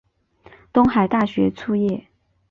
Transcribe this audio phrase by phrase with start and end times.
[0.73, 2.07] 东海大学卒业。